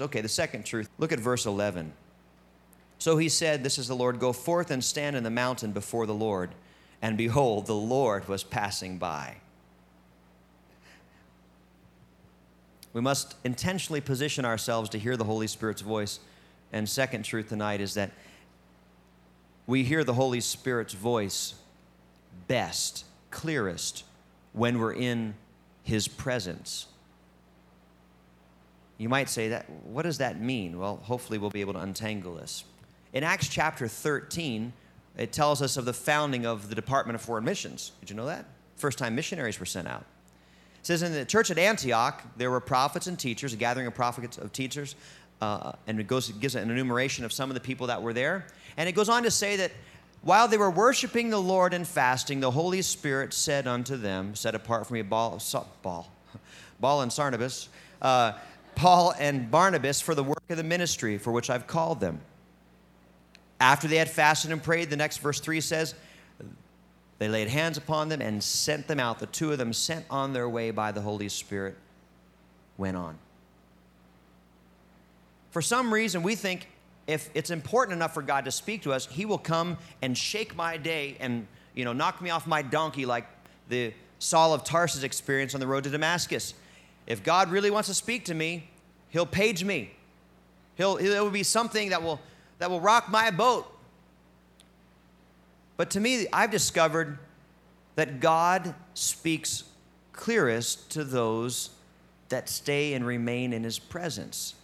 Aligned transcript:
Okay, 0.00 0.20
the 0.20 0.28
second 0.28 0.64
truth. 0.64 0.90
Look 0.98 1.12
at 1.12 1.20
verse 1.20 1.46
11. 1.46 1.92
So 2.98 3.16
he 3.16 3.28
said, 3.28 3.62
This 3.62 3.78
is 3.78 3.86
the 3.86 3.94
Lord, 3.94 4.18
go 4.18 4.32
forth 4.32 4.72
and 4.72 4.82
stand 4.82 5.14
in 5.14 5.22
the 5.22 5.30
mountain 5.30 5.70
before 5.70 6.04
the 6.04 6.14
Lord. 6.14 6.50
And 7.00 7.16
behold, 7.16 7.66
the 7.66 7.76
Lord 7.76 8.26
was 8.26 8.42
passing 8.42 8.98
by. 8.98 9.36
We 12.92 13.00
must 13.00 13.36
intentionally 13.44 14.00
position 14.00 14.44
ourselves 14.44 14.90
to 14.90 14.98
hear 14.98 15.16
the 15.16 15.22
Holy 15.22 15.46
Spirit's 15.46 15.82
voice. 15.82 16.18
And 16.72 16.88
second 16.88 17.22
truth 17.22 17.50
tonight 17.50 17.80
is 17.80 17.94
that 17.94 18.10
we 19.68 19.84
hear 19.84 20.02
the 20.02 20.14
Holy 20.14 20.40
Spirit's 20.40 20.94
voice 20.94 21.54
best, 22.48 23.04
clearest, 23.30 24.02
when 24.54 24.80
we're 24.80 24.94
in 24.94 25.34
His 25.84 26.08
presence. 26.08 26.88
You 28.98 29.08
might 29.08 29.28
say 29.28 29.48
that, 29.48 29.68
what 29.84 30.02
does 30.02 30.18
that 30.18 30.40
mean? 30.40 30.78
Well, 30.78 30.96
hopefully 31.02 31.38
we'll 31.38 31.50
be 31.50 31.60
able 31.60 31.72
to 31.74 31.80
untangle 31.80 32.34
this. 32.34 32.64
In 33.12 33.24
Acts 33.24 33.48
chapter 33.48 33.88
13, 33.88 34.72
it 35.16 35.32
tells 35.32 35.62
us 35.62 35.76
of 35.76 35.84
the 35.84 35.92
founding 35.92 36.46
of 36.46 36.68
the 36.68 36.74
Department 36.74 37.14
of 37.14 37.22
Foreign 37.22 37.44
Missions. 37.44 37.92
Did 38.00 38.10
you 38.10 38.16
know 38.16 38.26
that? 38.26 38.46
First 38.76 38.98
time 38.98 39.14
missionaries 39.14 39.58
were 39.58 39.66
sent 39.66 39.88
out. 39.88 40.04
It 40.80 40.86
says 40.86 41.02
in 41.02 41.12
the 41.12 41.24
church 41.24 41.50
at 41.50 41.58
Antioch, 41.58 42.22
there 42.36 42.50
were 42.50 42.60
prophets 42.60 43.06
and 43.06 43.18
teachers, 43.18 43.52
a 43.52 43.56
gathering 43.56 43.86
of 43.86 43.94
prophets 43.94 44.38
of 44.38 44.52
teachers, 44.52 44.96
uh, 45.40 45.72
and 45.86 45.98
it 45.98 46.06
goes, 46.06 46.30
gives 46.30 46.54
an 46.54 46.70
enumeration 46.70 47.24
of 47.24 47.32
some 47.32 47.50
of 47.50 47.54
the 47.54 47.60
people 47.60 47.86
that 47.88 48.02
were 48.02 48.12
there. 48.12 48.46
And 48.76 48.88
it 48.88 48.92
goes 48.92 49.08
on 49.08 49.22
to 49.22 49.30
say 49.30 49.56
that 49.56 49.72
while 50.22 50.48
they 50.48 50.56
were 50.56 50.70
worshiping 50.70 51.30
the 51.30 51.40
Lord 51.40 51.74
and 51.74 51.86
fasting, 51.86 52.40
the 52.40 52.50
Holy 52.50 52.82
Spirit 52.82 53.32
said 53.32 53.66
unto 53.66 53.96
them, 53.96 54.34
set 54.34 54.54
apart 54.54 54.86
from 54.86 54.94
me, 54.94 55.02
Ball, 55.02 55.40
Ball, 55.82 56.10
Ball 56.80 57.02
and 57.02 57.12
Sarnabas, 57.12 57.68
uh, 58.00 58.32
Paul 58.76 59.14
and 59.18 59.50
Barnabas 59.50 60.00
for 60.00 60.14
the 60.14 60.24
work 60.24 60.42
of 60.48 60.56
the 60.56 60.64
ministry 60.64 61.18
for 61.18 61.32
which 61.32 61.50
I've 61.50 61.66
called 61.66 62.00
them. 62.00 62.20
After 63.60 63.88
they 63.88 63.96
had 63.96 64.10
fasted 64.10 64.50
and 64.50 64.62
prayed, 64.62 64.90
the 64.90 64.96
next 64.96 65.18
verse 65.18 65.40
3 65.40 65.60
says, 65.60 65.94
they 67.18 67.28
laid 67.28 67.48
hands 67.48 67.78
upon 67.78 68.08
them 68.08 68.20
and 68.20 68.42
sent 68.42 68.88
them 68.88 68.98
out. 68.98 69.18
The 69.18 69.26
two 69.26 69.52
of 69.52 69.58
them, 69.58 69.72
sent 69.72 70.04
on 70.10 70.32
their 70.32 70.48
way 70.48 70.70
by 70.70 70.92
the 70.92 71.00
Holy 71.00 71.28
Spirit, 71.28 71.76
went 72.76 72.96
on. 72.96 73.18
For 75.50 75.62
some 75.62 75.94
reason, 75.94 76.22
we 76.22 76.34
think 76.34 76.68
if 77.06 77.30
it's 77.34 77.50
important 77.50 77.96
enough 77.96 78.14
for 78.14 78.22
God 78.22 78.44
to 78.46 78.50
speak 78.50 78.82
to 78.82 78.92
us, 78.92 79.06
He 79.06 79.24
will 79.24 79.38
come 79.38 79.78
and 80.02 80.18
shake 80.18 80.56
my 80.56 80.76
day 80.76 81.16
and 81.20 81.46
you 81.74 81.84
know 81.84 81.92
knock 81.92 82.20
me 82.20 82.30
off 82.30 82.46
my 82.46 82.62
donkey 82.62 83.06
like 83.06 83.26
the 83.68 83.92
Saul 84.18 84.52
of 84.52 84.64
Tarsus 84.64 85.02
experience 85.02 85.54
on 85.54 85.60
the 85.60 85.66
road 85.66 85.84
to 85.84 85.90
Damascus. 85.90 86.54
If 87.06 87.22
God 87.22 87.50
really 87.50 87.70
wants 87.70 87.88
to 87.88 87.94
speak 87.94 88.24
to 88.26 88.34
me, 88.34 88.68
He'll 89.10 89.26
page 89.26 89.62
me. 89.62 89.92
He'll, 90.76 90.96
it 90.96 91.20
will 91.20 91.30
be 91.30 91.42
something 91.42 91.90
that 91.90 92.02
will, 92.02 92.20
that 92.58 92.70
will 92.70 92.80
rock 92.80 93.08
my 93.08 93.30
boat. 93.30 93.70
But 95.76 95.90
to 95.90 96.00
me, 96.00 96.26
I've 96.32 96.50
discovered 96.50 97.18
that 97.96 98.20
God 98.20 98.74
speaks 98.94 99.64
clearest 100.12 100.90
to 100.92 101.04
those 101.04 101.70
that 102.28 102.48
stay 102.48 102.94
and 102.94 103.06
remain 103.06 103.52
in 103.52 103.62
His 103.62 103.78
presence. 103.78 104.54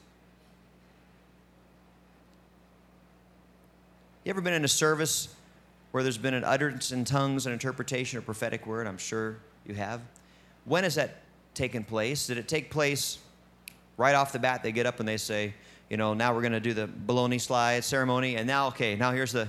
You 4.24 4.30
ever 4.30 4.41
been 4.41 4.55
in 4.55 4.64
a 4.64 4.68
service 4.68 5.34
where 5.92 6.02
there's 6.02 6.18
been 6.18 6.34
an 6.34 6.44
utterance 6.44 6.92
in 6.92 7.05
tongues, 7.05 7.46
an 7.46 7.52
interpretation, 7.52 8.18
or 8.18 8.22
prophetic 8.22 8.66
word? 8.66 8.86
I'm 8.86 8.98
sure 8.98 9.36
you 9.66 9.74
have. 9.74 10.00
When 10.64 10.84
is 10.84 10.94
that 10.96 11.16
taken 11.61 11.84
place? 11.84 12.27
Did 12.27 12.39
it 12.39 12.48
take 12.48 12.70
place 12.70 13.19
right 13.98 14.14
off 14.14 14.33
the 14.33 14.39
bat? 14.39 14.62
They 14.62 14.72
get 14.72 14.86
up 14.86 14.98
and 14.98 15.06
they 15.06 15.19
say, 15.19 15.53
you 15.91 15.98
know, 15.98 16.14
now 16.14 16.34
we're 16.34 16.41
going 16.41 16.52
to 16.52 16.61
do 16.61 16.72
the 16.72 16.89
baloney 16.89 17.39
slide 17.39 17.84
ceremony, 17.84 18.36
and 18.36 18.47
now, 18.47 18.69
okay, 18.69 18.97
now 18.97 19.12
here's 19.12 19.33
the, 19.33 19.47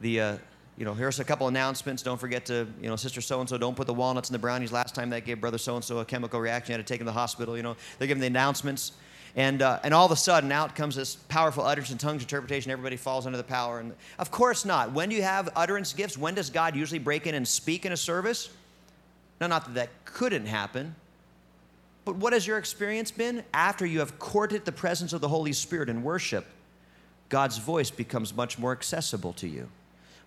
the, 0.00 0.20
uh, 0.20 0.38
you 0.76 0.84
know, 0.84 0.94
here's 0.94 1.18
a 1.18 1.24
couple 1.24 1.48
announcements. 1.48 2.04
Don't 2.04 2.20
forget 2.20 2.46
to, 2.46 2.68
you 2.80 2.88
know, 2.88 2.94
sister 2.94 3.20
so 3.20 3.40
and 3.40 3.48
so, 3.48 3.58
don't 3.58 3.74
put 3.74 3.88
the 3.88 3.94
walnuts 3.94 4.28
in 4.28 4.32
the 4.32 4.38
brownies. 4.38 4.70
Last 4.70 4.94
time 4.94 5.10
that 5.10 5.24
gave 5.24 5.40
brother 5.40 5.58
so 5.58 5.74
and 5.74 5.84
so 5.84 5.98
a 5.98 6.04
chemical 6.04 6.38
reaction, 6.38 6.72
you 6.72 6.78
had 6.78 6.86
to 6.86 6.92
take 6.92 7.00
him 7.00 7.06
to 7.06 7.12
the 7.12 7.18
hospital. 7.18 7.56
You 7.56 7.64
know, 7.64 7.76
they're 7.98 8.06
giving 8.06 8.20
the 8.20 8.28
announcements. 8.28 8.92
And, 9.34 9.60
uh, 9.60 9.80
and 9.82 9.92
all 9.92 10.06
of 10.06 10.12
a 10.12 10.16
sudden, 10.16 10.52
out 10.52 10.76
comes 10.76 10.94
this 10.94 11.16
powerful 11.16 11.64
utterance 11.64 11.90
and 11.90 11.98
tongues 11.98 12.22
interpretation. 12.22 12.70
Everybody 12.70 12.96
falls 12.96 13.26
under 13.26 13.38
the 13.38 13.44
power. 13.44 13.80
And 13.80 13.92
of 14.18 14.30
course 14.30 14.64
not. 14.64 14.92
When 14.92 15.08
do 15.08 15.16
you 15.16 15.22
have 15.22 15.48
utterance 15.56 15.92
gifts? 15.92 16.16
When 16.16 16.34
does 16.34 16.50
God 16.50 16.76
usually 16.76 17.00
break 17.00 17.26
in 17.26 17.34
and 17.34 17.46
speak 17.46 17.86
in 17.86 17.92
a 17.92 17.96
service? 17.96 18.50
Now, 19.40 19.46
not 19.46 19.64
that 19.66 19.74
that 19.74 19.88
couldn't 20.04 20.46
happen, 20.46 20.94
but 22.04 22.16
what 22.16 22.32
has 22.32 22.46
your 22.46 22.58
experience 22.58 23.10
been? 23.10 23.44
After 23.52 23.84
you 23.84 23.98
have 23.98 24.18
courted 24.18 24.64
the 24.64 24.72
presence 24.72 25.12
of 25.12 25.20
the 25.20 25.28
Holy 25.28 25.52
Spirit 25.52 25.88
in 25.88 26.02
worship, 26.02 26.46
God's 27.28 27.58
voice 27.58 27.90
becomes 27.90 28.34
much 28.34 28.58
more 28.58 28.72
accessible 28.72 29.32
to 29.34 29.48
you. 29.48 29.68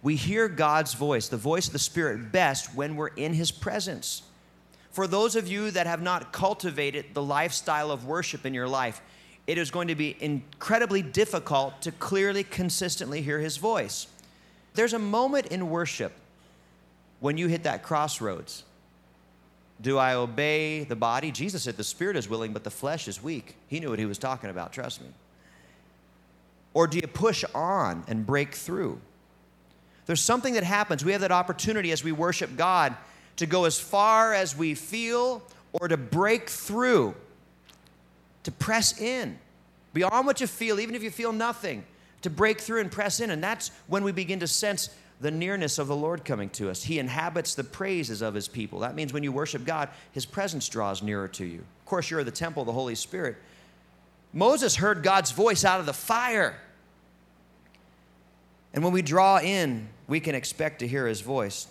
We 0.01 0.15
hear 0.15 0.47
God's 0.47 0.93
voice, 0.93 1.27
the 1.27 1.37
voice 1.37 1.67
of 1.67 1.73
the 1.73 1.79
Spirit, 1.79 2.31
best 2.31 2.75
when 2.75 2.95
we're 2.95 3.07
in 3.07 3.33
His 3.33 3.51
presence. 3.51 4.23
For 4.91 5.07
those 5.07 5.35
of 5.35 5.47
you 5.47 5.71
that 5.71 5.87
have 5.87 6.01
not 6.01 6.31
cultivated 6.31 7.05
the 7.13 7.23
lifestyle 7.23 7.89
of 7.89 8.05
worship 8.05 8.45
in 8.45 8.53
your 8.53 8.67
life, 8.67 9.01
it 9.47 9.57
is 9.57 9.71
going 9.71 9.87
to 9.87 9.95
be 9.95 10.15
incredibly 10.19 11.01
difficult 11.01 11.81
to 11.81 11.91
clearly, 11.91 12.43
consistently 12.43 13.21
hear 13.21 13.39
His 13.39 13.57
voice. 13.57 14.07
There's 14.73 14.93
a 14.93 14.99
moment 14.99 15.47
in 15.47 15.69
worship 15.69 16.13
when 17.19 17.37
you 17.37 17.47
hit 17.47 17.63
that 17.63 17.83
crossroads 17.83 18.63
do 19.81 19.97
I 19.97 20.13
obey 20.13 20.83
the 20.83 20.95
body? 20.95 21.31
Jesus 21.31 21.63
said 21.63 21.77
the 21.77 21.83
spirit 21.83 22.15
is 22.15 22.29
willing, 22.29 22.53
but 22.53 22.63
the 22.63 22.71
flesh 22.71 23.07
is 23.07 23.21
weak. 23.21 23.55
He 23.67 23.79
knew 23.79 23.89
what 23.89 23.99
he 23.99 24.05
was 24.05 24.17
talking 24.17 24.49
about, 24.49 24.71
trust 24.71 25.01
me. 25.01 25.07
Or 26.73 26.87
do 26.87 26.97
you 26.97 27.07
push 27.07 27.43
on 27.53 28.03
and 28.07 28.25
break 28.25 28.53
through? 28.55 28.99
There's 30.05 30.21
something 30.21 30.53
that 30.55 30.63
happens. 30.63 31.05
We 31.05 31.11
have 31.11 31.21
that 31.21 31.31
opportunity 31.31 31.91
as 31.91 32.03
we 32.03 32.11
worship 32.11 32.55
God 32.57 32.95
to 33.37 33.45
go 33.45 33.65
as 33.65 33.79
far 33.79 34.33
as 34.33 34.55
we 34.55 34.75
feel 34.75 35.41
or 35.73 35.87
to 35.87 35.97
break 35.97 36.49
through, 36.49 37.15
to 38.43 38.51
press 38.51 38.99
in 38.99 39.37
beyond 39.93 40.25
what 40.25 40.41
you 40.41 40.47
feel, 40.47 40.79
even 40.79 40.95
if 40.95 41.03
you 41.03 41.11
feel 41.11 41.31
nothing, 41.31 41.83
to 42.21 42.29
break 42.29 42.59
through 42.59 42.81
and 42.81 42.91
press 42.91 43.19
in. 43.19 43.31
And 43.31 43.43
that's 43.43 43.71
when 43.87 44.03
we 44.03 44.11
begin 44.11 44.39
to 44.39 44.47
sense 44.47 44.89
the 45.23 45.31
nearness 45.31 45.79
of 45.79 45.87
the 45.87 45.95
Lord 45.95 46.25
coming 46.25 46.49
to 46.49 46.69
us. 46.69 46.83
He 46.83 46.99
inhabits 46.99 47.55
the 47.55 47.63
praises 47.63 48.21
of 48.21 48.33
his 48.33 48.49
people. 48.49 48.79
That 48.79 48.93
means 48.93 49.13
when 49.13 49.23
you 49.23 49.31
worship 49.31 49.63
God, 49.63 49.87
his 50.11 50.25
presence 50.25 50.67
draws 50.67 51.01
nearer 51.01 51.29
to 51.29 51.45
you. 51.45 51.59
Of 51.59 51.85
course, 51.85 52.11
you're 52.11 52.25
the 52.25 52.31
temple 52.31 52.63
of 52.63 52.67
the 52.67 52.73
Holy 52.73 52.93
Spirit. 52.93 53.37
Moses 54.33 54.75
heard 54.75 55.01
God's 55.01 55.31
voice 55.31 55.63
out 55.63 55.79
of 55.79 55.85
the 55.85 55.93
fire. 55.93 56.59
And 58.73 58.83
when 58.83 58.91
we 58.91 59.01
draw 59.01 59.39
in, 59.39 59.87
we 60.07 60.19
can 60.19 60.35
expect 60.35 60.79
to 60.79 60.87
hear 60.87 61.07
his 61.07 61.21
voice. 61.21 61.67